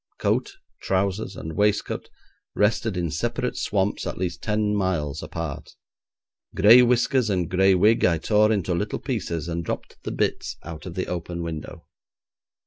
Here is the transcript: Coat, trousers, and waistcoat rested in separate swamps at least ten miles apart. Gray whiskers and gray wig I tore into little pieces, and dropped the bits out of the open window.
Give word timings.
Coat, 0.17 0.55
trousers, 0.81 1.35
and 1.35 1.53
waistcoat 1.55 2.09
rested 2.55 2.97
in 2.97 3.11
separate 3.11 3.55
swamps 3.55 4.07
at 4.07 4.17
least 4.17 4.41
ten 4.41 4.73
miles 4.75 5.21
apart. 5.21 5.75
Gray 6.55 6.81
whiskers 6.81 7.29
and 7.29 7.47
gray 7.47 7.75
wig 7.75 8.03
I 8.03 8.17
tore 8.17 8.51
into 8.51 8.73
little 8.73 8.97
pieces, 8.97 9.47
and 9.47 9.63
dropped 9.63 9.97
the 10.01 10.11
bits 10.11 10.57
out 10.63 10.87
of 10.87 10.95
the 10.95 11.05
open 11.05 11.43
window. 11.43 11.85